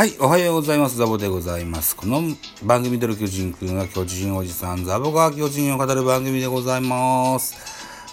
[0.00, 0.96] はい、おはようございます。
[0.96, 1.94] ザボでございます。
[1.94, 2.22] この
[2.64, 7.54] 番組での巨人くんは巨人おじさん、ザボが巨人を語る番組でございます。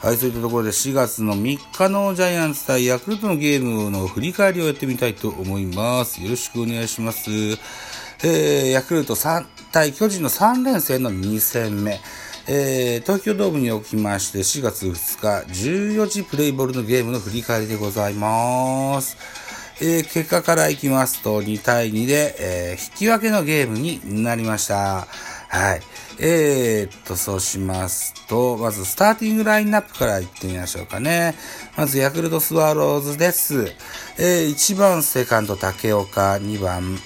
[0.06, 6.22] はい、そういったところで4月の3日のジャイアンツ対ヤクルトのゲームの振り返りをやってみたいと思います。
[6.22, 7.32] よろしくお願いします。
[7.32, 12.02] えー、ヤクルト3対巨人の3連戦の2戦目。
[12.50, 19.47] えー、東京ドームにおきまして4月2日14時プレイボールのゲームの振り返りでございます。
[19.80, 25.08] えー、結果からいきますと2対2で、えー、引き分けのゲームになりました。
[25.50, 25.82] はい。
[26.20, 31.36] えー、っと、そうしますと、まずスターティングラインナップからいってみましょうかね。
[31.78, 33.72] まずヤクルトスワローズです。
[34.18, 36.98] えー、1番セカンド竹岡、2番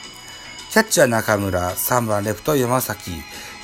[0.71, 3.11] キャッチャー中村、3番レフト山崎、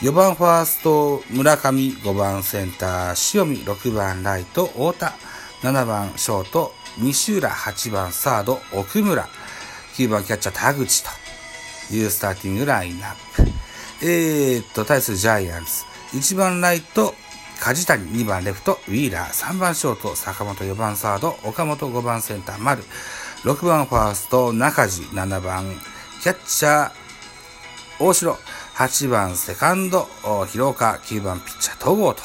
[0.01, 5.13] 4番ファースト村上、5番センター塩見、6番ライト太田、
[5.61, 9.27] 7番ショート西浦、8番サード奥村、
[9.95, 11.09] 9番キャッチャー田口と
[11.93, 13.51] いうスターティングラインナップ。
[14.01, 17.13] えー、っと、対するジャイアンツ、1番ライト
[17.59, 22.83] 梶谷、2番レフトウィーラー、3番ショート坂本、4番サード岡本、5番センター丸、
[23.43, 25.65] 6番ファースト中地、7番
[26.21, 26.91] キャッチャー
[27.99, 28.37] 大城、
[28.75, 30.07] 8番セカンド、
[30.45, 32.23] 広岡、9番ピッチャー戸郷と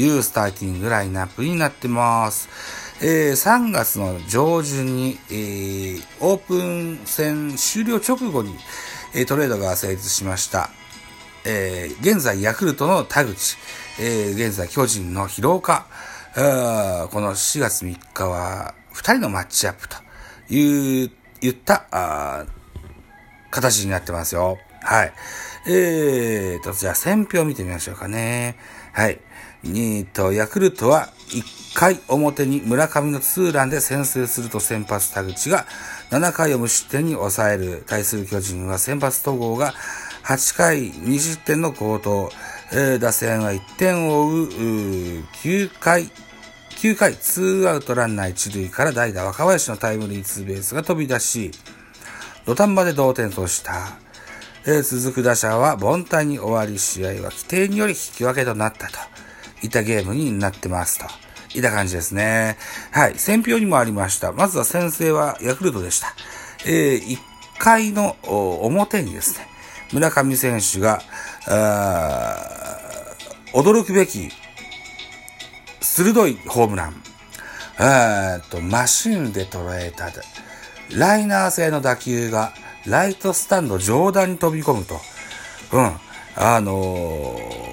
[0.00, 2.48] いうスターティングラインナップになってます。
[3.02, 8.54] えー、3月の上旬に、えー、オープン戦終了直後に、
[9.14, 10.70] えー、トレードが成立しました。
[11.44, 13.56] えー、現在ヤクルトの田口、
[14.00, 15.86] えー、現在巨人の広岡、
[16.34, 16.40] こ
[17.20, 19.96] の4月3日は2人のマッチアップと
[20.48, 21.10] いう、
[21.40, 22.46] 言った、
[23.50, 24.58] 形になってますよ。
[24.82, 25.12] はい。
[25.68, 28.56] えーと、じゃあ、選票見てみましょうかね。
[28.92, 29.20] はい。
[29.70, 35.66] えーと、ヤクルトは1回表に村上のツーランで先制すると先発田口が
[36.10, 37.84] 7回を無失点に抑える。
[37.86, 39.74] 対する巨人は先発戸郷が
[40.24, 42.30] 8回2失点の好投。
[42.72, 44.48] えー、打線は1点を追う、う
[45.44, 46.10] 9回、
[46.70, 51.52] 9回ツーアウトランナー1塁から代打若林のタイムリーツーベースが飛び出し、
[52.44, 53.98] 土壇場で同点とした。
[54.66, 59.15] えー、続く打者は凡退に終わり、試合は規定により引き分けとなったと
[59.62, 61.06] いたゲームになってますと。
[61.58, 62.56] いた感じですね。
[62.90, 63.18] はい。
[63.18, 64.32] 選票にもありました。
[64.32, 66.14] まずは先制はヤクルトでした。
[66.66, 67.18] えー、1
[67.58, 69.46] 回の表にですね、
[69.92, 71.00] 村上選手が、
[73.52, 74.28] 驚くべき
[75.80, 77.02] 鋭いホームラン。
[77.78, 80.10] えーと、マシンで捉えた
[80.96, 82.52] ライナー製の打球が
[82.86, 85.00] ライトスタンド上段に飛び込むと。
[85.72, 85.92] うん。
[86.36, 87.65] あのー、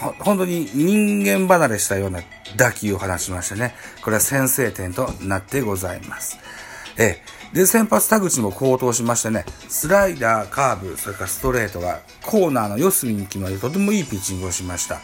[0.00, 2.20] 本当に人間離れしたような
[2.56, 3.74] 打球を放ちましてね。
[4.02, 6.38] これは先制点となってございます。
[6.96, 7.40] ええ。
[7.52, 15.00] で、先発田口も高騰しましてね、スライダー、カーブ、それからストレートがコーナーの四隅に決まり、とてもいいピッチングをしました。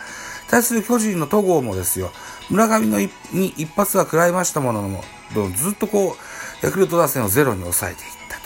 [0.48, 2.12] 対する巨人の戸郷もですよ、
[2.48, 3.08] 村上のに
[3.56, 5.02] 一発は食らいましたものの、
[5.56, 6.16] ずっとこ
[6.62, 8.38] う、ヤクルト打線をゼロに抑えていった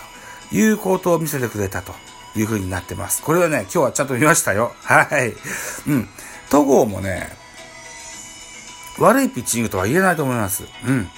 [0.50, 1.92] というコートを見せてくれたと
[2.34, 3.22] いう風になってます。
[3.22, 4.72] これはね、今日はちゃんと見ましたよ。
[4.82, 5.34] はい。
[5.88, 6.08] うん。
[6.50, 7.28] 戸郷もね、
[8.98, 10.64] 悪いピッチングとは言えないと思います。
[10.86, 11.08] うん。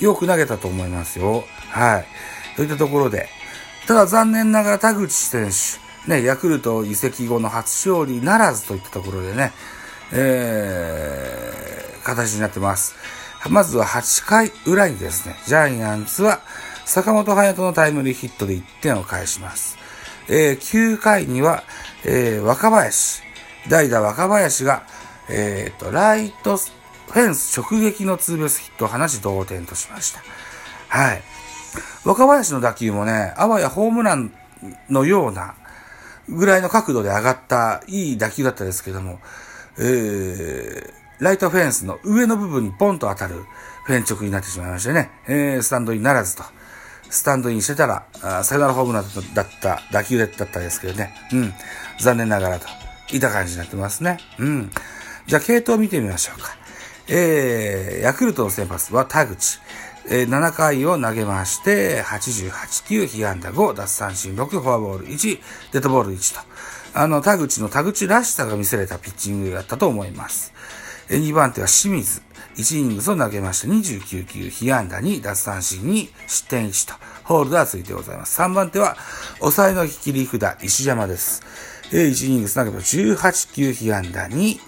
[0.00, 1.44] よく投げたと思いますよ。
[1.70, 2.06] はい。
[2.56, 3.28] といったところで、
[3.86, 9.52] ただ残念ながら田口選手、ね、ヤクルト移籍後の初勝利ならずといったところでね、
[10.12, 12.94] えー、形になってます。
[13.48, 16.40] まずは8回裏にですね、ジャイアンツは
[16.84, 19.78] 坂本勇人のタイムリーヒットで1点を返します。
[20.28, 21.62] えー、9回には、
[22.04, 23.22] えー、若林、
[23.68, 24.84] 代打若林が、
[25.28, 30.22] えー、と、ライトフェンス直撃のツーベースヒットを放ち同点としました。
[30.88, 31.22] はい。
[32.04, 34.32] 若林の打球もね、あわやホームラン
[34.88, 35.54] のような
[36.28, 39.20] ぐらいの角度で上がったいい打球だったですけども、
[39.78, 43.44] えー、ライトフェンスの上の部分にポンと当たる
[43.84, 46.42] フェン直になってしまいましてね、えー、スタンドインならずと。
[47.08, 49.04] スタンドインしてたら、あサヨナラホームラン
[49.34, 51.14] だった打球だったですけどね。
[51.32, 51.54] うん。
[52.00, 52.85] 残念ながらと。
[53.12, 54.18] いた感じになってますね。
[54.38, 54.70] うん。
[55.26, 56.56] じゃあ、系統を見てみましょうか。
[57.08, 59.60] えー、ヤクルトの先発は田口。
[60.08, 65.40] えー、7回を投げまして、88球、被安打5、奪三振6、フォアボール1、
[65.72, 66.40] デッドボール1と。
[66.94, 70.52] あの、田口の田口らしさが見せれたピッチングだったと思います。
[71.08, 72.22] えー、2番手は清水。
[72.56, 76.94] 1イニングスを投げまして29球、被安打2、奪三振2、失点1と、
[77.24, 78.40] ホールドはついてございます。
[78.40, 78.96] 3番手は、
[79.40, 81.42] 抑えの切り札、石山です。
[81.92, 84.58] えー、1イニングス投げま18球、被安打2、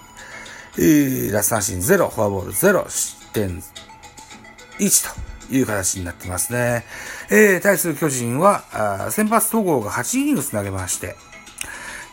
[0.79, 3.63] えー、奪三振0、フォアボール0、失点
[4.79, 5.15] 1
[5.49, 6.85] という形になってますね。
[7.31, 11.17] えー、対する巨人は、あ先発統合が8イニングス投げまして、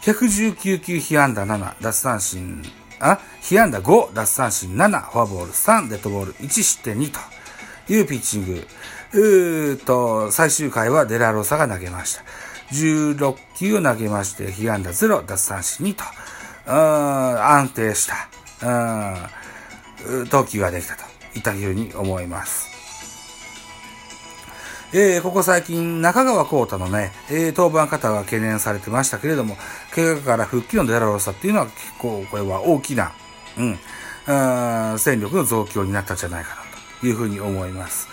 [0.03, 2.63] 119球被安打7、奪三振、
[2.99, 7.19] あ、被安打5、奪三振7、フォアボール3、デッドボール1失点2と
[7.93, 8.67] いうピッチング。
[9.13, 12.23] うーと、最終回はデラロサが投げました。
[12.71, 16.03] 16球を投げまして、被安打0、奪三振2と、
[16.67, 19.29] 安定した、
[20.29, 21.03] 投球ができたと
[21.35, 22.75] いったふうに思います。
[24.93, 29.57] えー、ここ最近、中川幸太のね、えー、登板方が懸念されてましたけれども、
[29.93, 33.11] 怪我から復帰のデラロサっていうのは結構これは大きな、
[33.57, 33.77] うん、
[34.97, 36.61] 戦力の増強になったんじゃないかな
[37.01, 38.07] というふうに思います。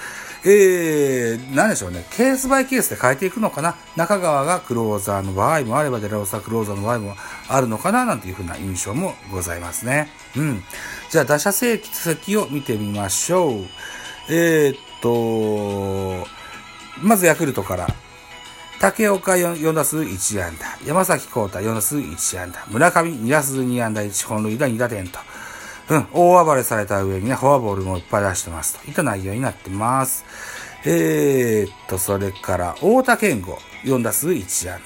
[0.44, 2.04] えー、何でしょうね。
[2.10, 3.76] ケースバイケースで変えていくのかな。
[3.96, 7.14] 中川がクローザーの場合もあれば、デラロサクローザーの場合も
[7.48, 10.08] あるのかな、なんていうふうな印象もございますね。
[10.36, 10.62] うん。
[11.10, 13.52] じゃあ、打者成績を見てみましょう。
[14.30, 16.26] えー、っと、
[17.00, 17.86] まずヤクルトから。
[18.80, 20.76] 竹岡 4, 4打数1安打。
[20.84, 22.66] 山崎幸太4打数1安打。
[22.68, 25.20] 村上2打数2安打1本塁打2打点と。
[25.88, 28.86] うん、大暴れされた上にね、フォアボールもいっぱい出してますと。
[28.88, 30.24] いった内容になってます。
[30.84, 34.80] えー、っと、それから、大田健吾、4打数1安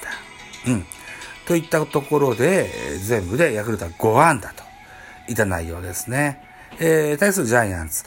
[0.65, 0.71] 打。
[0.71, 0.85] うん。
[1.47, 4.63] といったところで、全部でヤクルトは5安打と
[5.29, 6.43] いった内容ですね。
[6.79, 8.03] えー、対するジャイアンツ、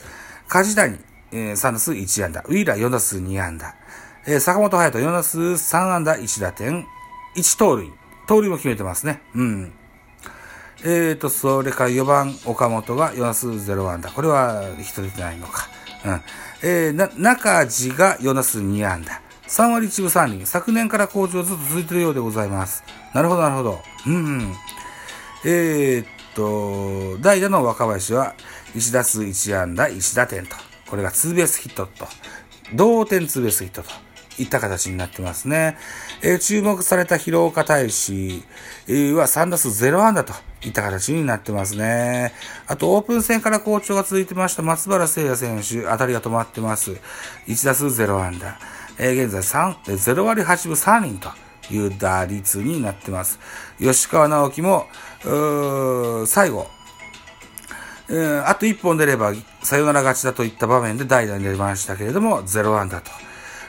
[0.47, 0.97] 梶谷、
[1.31, 2.41] えー、3打数1安打。
[2.41, 3.75] ウィーラー4打数2安打。
[4.27, 6.85] えー、坂本隼人4打数3安打1打点、
[7.35, 7.91] 1盗塁。
[8.27, 9.21] 盗塁も決めてますね。
[9.33, 9.73] うん。
[10.83, 14.09] えーと、それから4番岡本が4打数0安打。
[14.09, 15.69] これはヒット出てないのか。
[16.05, 16.21] うん。
[16.63, 19.21] えー、な、中地が4打数2安打。
[19.47, 20.45] 3割1分3厘。
[20.45, 22.83] 昨年から好調ずっと続いてるようでございます。
[23.13, 23.81] なるほど、なるほど。
[24.07, 24.55] うん、うん。
[25.45, 28.33] えー、っと、代打の若林は
[28.73, 30.55] 1打数1安打1打点と。
[30.89, 32.07] これがツーベースヒットと。
[32.73, 33.89] 同点ツーベースヒットと。
[34.39, 35.77] いった形になってますね。
[36.23, 38.43] えー、注目された広岡大使
[38.87, 42.33] は3打数0安打といった形になってますね。
[42.67, 46.91] あと、オープン戦から好調が続いてました松原聖也選手、当たりが止まってます。
[47.47, 48.57] 1打数0安打。
[48.97, 51.29] えー、現在3、0割8分3厘と
[51.73, 53.39] いう打率になってます。
[53.79, 54.87] 吉川直樹も、
[56.27, 56.67] 最後、
[58.09, 63.09] えー、あと1本出ればサヨナラ勝ちだといった場面で代打に出ましたけれども、0安打と。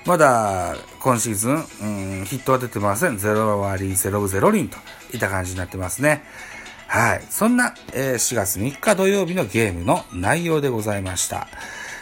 [0.05, 3.19] まだ今シーズン、うん、ヒットは出てません。
[3.19, 4.77] 0割0分0厘と
[5.13, 6.25] いった感じになってますね。
[6.93, 7.23] はい。
[7.31, 11.49] そんな、えー、4月3日土曜日のゲームの内容でございました。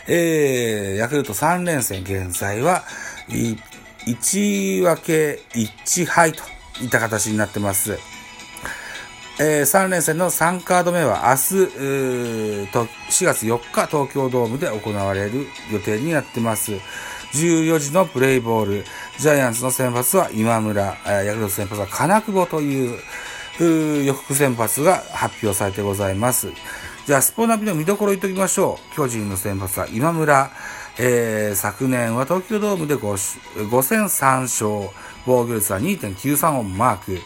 [0.08, 2.82] えー、ヤクルト3連戦現在は、
[3.28, 6.42] 1分け1敗と
[6.82, 8.00] いった形になってます。
[9.38, 11.42] えー、3連戦の3カード目は明日、
[12.66, 16.72] 4月4日東京ドームで行われる予定になってます。
[17.34, 18.84] 14時のプレイボール。
[19.20, 22.98] ジャイアンツの先発は今村、ヤクルト先発は金久保という、
[23.65, 26.49] 予告先発が発表されてございます。
[27.07, 28.95] じゃあ、スポナビの見どころ言っときましょう。
[28.95, 30.51] 巨人の先発は今村。
[30.99, 37.19] えー、昨年は東京ドームで 5, 5戦3勝、防御率は2.93をマーク。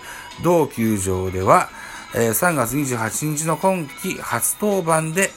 [0.43, 1.69] 同球場では、
[2.15, 5.31] えー、3月28日の今季初登板で、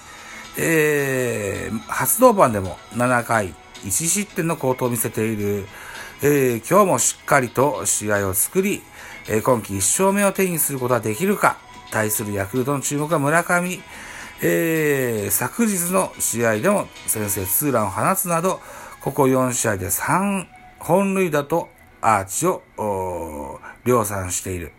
[0.58, 5.66] えー、初登板でも7回1失点の好投を見せている、
[6.22, 8.82] えー、今日もしっかりと試合を作り、
[9.30, 11.58] えー、今季1勝目を手にすることができるか、
[11.92, 13.80] 対するヤクルトの注目は村上、
[14.42, 18.60] えー、昨日の試合でも先制ツーランを放つなど、
[19.02, 20.46] ここ4試合で3
[20.80, 21.70] 本塁打と
[22.02, 22.62] アーチを
[23.86, 24.72] 量産している。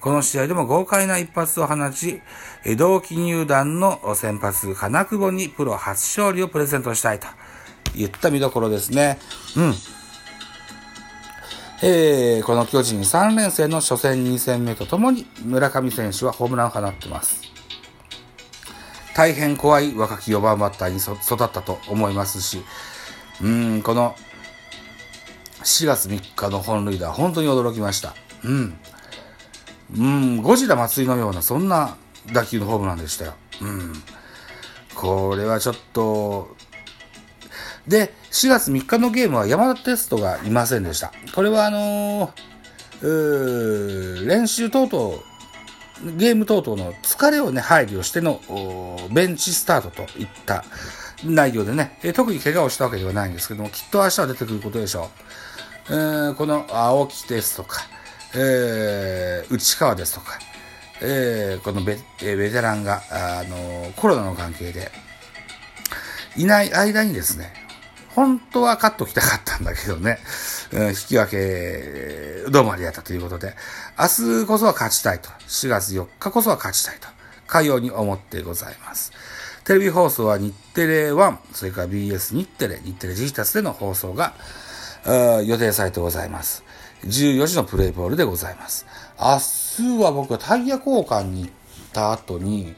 [0.00, 2.22] この試合でも豪快な一発を放ち、
[2.78, 7.26] 同期入団の先発、金久保にプロ初勝利をプレゼントしたいと。
[7.94, 9.18] 言った見どころですね。
[9.56, 9.74] うん。
[11.82, 17.40] えー、この巨人3連戦の初戦2戦目とともに村上選手はホームランを放ってます。
[19.14, 22.62] 大変怖い若き4番バッターに育ったと思いますし、
[23.42, 24.14] うん、この
[25.64, 28.14] 4月3日の本塁打、本当に驚きました。
[28.44, 28.78] うん。
[29.96, 31.96] うん、ゴジラ松井のような、そんな
[32.32, 33.34] 打球のホームランでしたよ。
[33.60, 33.92] うん。
[34.94, 36.56] これはちょっと、
[37.86, 41.12] で、4月3日のゲームは山田テストがいませんでした。
[41.34, 45.16] これはあのー、練習等々、
[46.16, 48.40] ゲーム等々の疲れをね、配慮しての
[49.10, 50.64] ベンチスタートといった
[51.24, 55.10] 内容でね、え特に怪我をしたわけではないんですけども、きっと明日は出てくることでしょ
[55.88, 55.92] う。
[55.92, 57.82] えー、この青木ですとか、
[58.34, 60.38] えー、内川ですとか、
[61.02, 64.90] えー、このベベテランが、あのコロナの関係で、
[66.36, 67.52] いない間にですね、
[68.14, 70.18] 本当は勝っときたかったんだけどね、
[70.72, 73.54] うん、引き分け、どうもありがとうということで、
[73.98, 77.06] 明日こそは勝ちたいと、4月4日こそは勝ちたいと、
[77.46, 79.12] かように思ってございます。
[79.64, 84.34] テレビ放送は日テレ1、それから BS 日テレ、日テレジータスでの放送が、
[85.44, 86.64] 予定されてございます。
[87.04, 88.86] 14時のプレイボールでございます。
[89.20, 89.38] 明
[89.98, 91.52] 日は僕はタイヤ交換に行っ
[91.92, 92.74] た後に、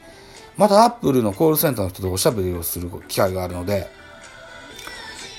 [0.57, 4.02] またアップルのコールセンターの人とおしゃべりをする機会があるので、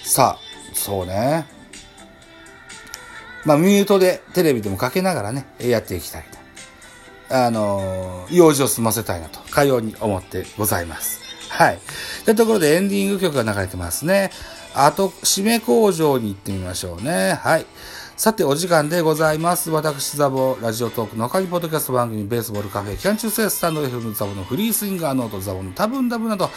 [0.05, 1.47] さあ、そうね。
[3.47, 6.25] まあ、ミュートでテレビでもかけながらね、やっていきたい
[7.31, 7.37] と。
[7.37, 11.21] あのー、用事を済ませたいなと、かように思ってございます。
[11.49, 11.79] はい。
[12.27, 14.31] というところでエンディング曲が流れてますね。
[14.75, 17.39] あと、締め工場に行ってみましょうね。
[17.43, 17.67] はい。
[18.17, 19.71] さて、お時間でございます。
[19.71, 26.51] 私、ザボ、ラジオトークの鍵ポッドキャスト番組、ベースボールカフェ、キャンチューセスタンド FM ザボのフリースインガーノート、ザボの多分ダブなど、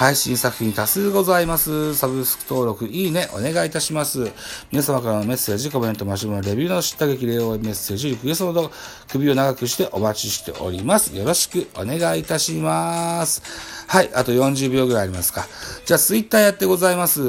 [0.00, 1.94] 配信作品多数ございます。
[1.94, 4.32] サブスク登録、いいね、お願いいたします。
[4.72, 8.70] 皆様からのメッセージ、コメント、マシュマロ、レビューの知った激励をメッセージ、リクエストなど、
[9.12, 11.14] 首を長くしてお待ちしております。
[11.14, 13.42] よろしくお願いいたします。
[13.88, 15.46] はい、あと40秒ぐらいありますか。
[15.84, 17.20] じゃあ、ツイッターやってございます。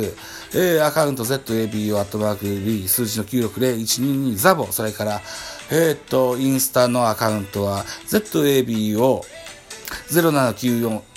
[0.53, 5.21] えー、アカウント ZABO アットマーク B 数字の960122ザボ、それから、
[5.71, 9.23] えー、っと、インスタのアカウントは ZABO
[10.09, 11.10] 0794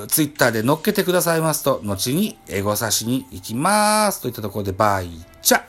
[0.09, 4.23] ツイッターで乗っけてくださいますと、後にエゴサしに行きます。
[4.23, 5.11] といったところで、バイ
[5.43, 5.63] チャ